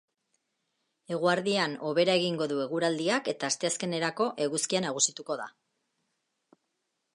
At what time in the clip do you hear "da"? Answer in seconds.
5.45-5.49